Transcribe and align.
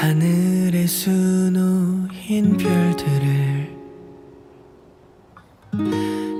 하늘에 0.00 0.86
수놓인 0.86 2.56
별들을 2.56 3.76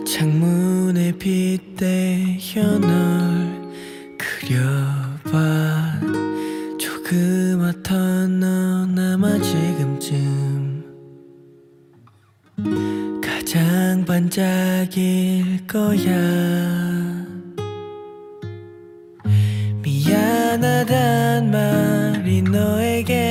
창문에 0.06 1.11
빗대어 1.18 2.79
널 2.79 3.68
그려봐. 4.16 5.98
조그맣던 6.79 8.39
너나마 8.39 9.36
지금쯤 9.40 10.84
가장 13.20 14.04
반짝일 14.04 15.66
거야. 15.66 17.27
미안하단 19.82 21.50
말이 21.50 22.40
너에겐 22.43 23.28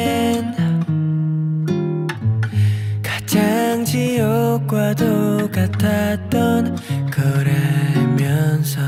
지옥과도 4.88 5.52
같았던 5.52 6.78
거라면서 7.12 8.82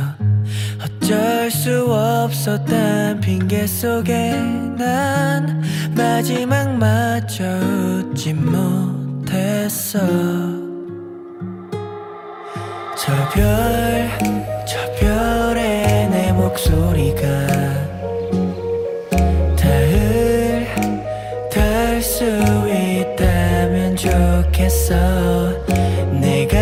어쩔 0.81 1.51
수 1.51 1.91
없었단 1.91 3.19
핑계 3.19 3.67
속에 3.67 4.31
난 4.77 5.61
마지막 5.95 6.69
마저 6.77 7.43
웃지 7.43 8.33
못했어. 8.33 9.99
저 12.95 13.29
별, 13.33 14.09
저 14.65 14.79
별에 14.99 16.07
내 16.07 16.31
목소리가 16.31 17.27
닿을, 19.57 20.67
닿을 21.51 22.01
수 22.01 22.25
있다면 22.25 22.88
좋겠어. 23.99 24.95
내가 26.21 26.57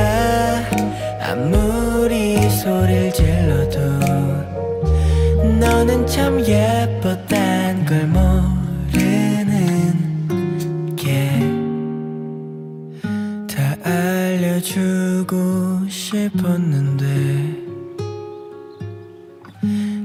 아무리 1.21 2.49
소리를 2.49 3.13
질러도 3.13 3.80
너는 5.59 6.08
참 6.08 6.39
예뻤단 6.43 7.85
걸 7.85 8.08
모르는 8.08 9.55
게 10.95 11.39
다 13.47 13.75
알려주고 13.83 15.35
싶었는데 15.88 17.05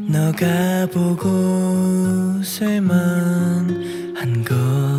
너가 0.06 0.86
보고 0.92 2.42
쓸만한 2.42 3.92
유독 4.52 4.91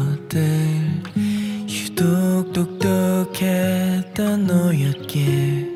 똑똑했던 2.54 4.46
너였기에 4.46 5.74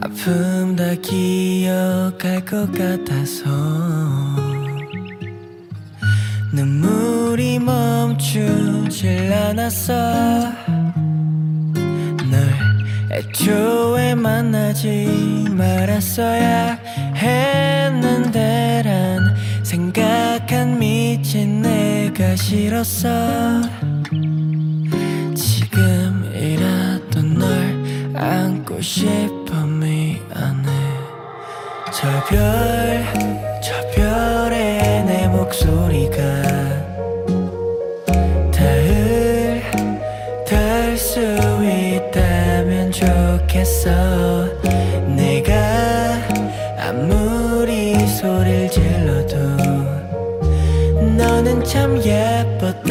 아픔 0.00 0.74
다 0.74 0.94
기억할 0.94 2.42
것 2.44 2.72
같아서 2.72 3.50
눈물이 6.54 7.58
멈추질 7.58 9.30
않았어. 9.32 9.92
널 12.30 12.48
애초에 13.12 14.14
만나지 14.14 15.44
말았어야 15.50 16.78
했는데 17.14 18.82
란 18.84 19.36
생각한 19.62 20.78
미친 20.78 21.60
내가 21.60 22.34
싫었어 22.36 23.93
안고 28.74 28.80
싶어 28.80 29.66
미안해. 29.66 30.68
저 31.92 32.08
별, 32.26 33.04
저 33.62 33.72
별에 33.94 35.02
내 35.04 35.28
목소리가 35.28 36.16
닿을, 38.52 39.62
닿을 40.46 40.96
수 40.96 41.20
있다면 41.20 42.90
좋겠어. 42.90 43.90
내가 45.14 45.52
아무리 46.78 47.94
소리를 48.06 48.70
질러도 48.70 49.36
너는 51.16 51.64
참 51.64 51.96
예뻤 52.02 52.82